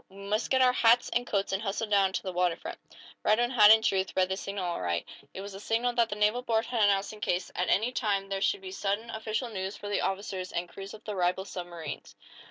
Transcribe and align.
"We 0.09 0.17
must 0.17 0.49
get 0.49 0.63
our 0.63 0.73
hats 0.73 1.09
and 1.09 1.27
coats, 1.27 1.51
and 1.53 1.61
hustle 1.61 1.85
down 1.85 2.11
to 2.13 2.23
the 2.23 2.31
water 2.33 2.55
front." 2.55 2.79
Radwin, 3.23 3.51
had 3.51 3.69
in 3.69 3.83
truth, 3.83 4.13
read 4.15 4.29
the 4.29 4.35
signal 4.35 4.65
aright. 4.65 5.07
It 5.31 5.41
was 5.41 5.53
the 5.53 5.59
signal 5.59 5.93
that 5.93 6.09
the 6.09 6.15
naval 6.15 6.41
board 6.41 6.65
had 6.65 6.81
announced 6.81 7.13
in 7.13 7.21
case, 7.21 7.51
at 7.55 7.69
any 7.69 7.91
time, 7.91 8.27
there 8.27 8.41
should 8.41 8.61
be 8.61 8.71
sudden, 8.71 9.11
official 9.11 9.49
news 9.49 9.77
for 9.77 9.89
the 9.89 10.01
officers 10.01 10.51
and 10.51 10.67
crews 10.67 10.95
of 10.95 11.03
the 11.03 11.13
rival 11.15 11.45
submarines. 11.45 12.15